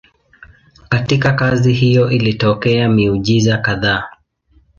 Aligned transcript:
Katika 0.89 1.33
kazi 1.33 1.73
hiyo 1.73 2.11
ilitokea 2.11 2.89
miujiza 2.89 3.57
kadhaa. 3.57 4.09